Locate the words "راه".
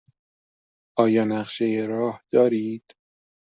1.89-2.21